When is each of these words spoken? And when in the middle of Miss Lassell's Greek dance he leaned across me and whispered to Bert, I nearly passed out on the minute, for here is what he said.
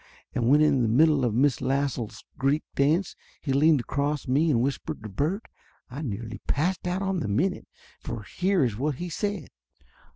And 0.33 0.49
when 0.49 0.61
in 0.61 0.81
the 0.81 0.87
middle 0.87 1.23
of 1.23 1.35
Miss 1.35 1.61
Lassell's 1.61 2.25
Greek 2.35 2.63
dance 2.73 3.15
he 3.39 3.53
leaned 3.53 3.81
across 3.81 4.27
me 4.27 4.49
and 4.49 4.59
whispered 4.59 5.03
to 5.03 5.09
Bert, 5.09 5.43
I 5.91 6.01
nearly 6.01 6.39
passed 6.47 6.87
out 6.87 7.03
on 7.03 7.19
the 7.19 7.27
minute, 7.27 7.67
for 7.99 8.23
here 8.23 8.63
is 8.65 8.75
what 8.75 8.95
he 8.95 9.11
said. 9.11 9.49